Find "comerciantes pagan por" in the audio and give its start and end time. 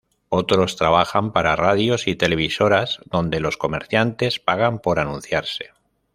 3.57-4.99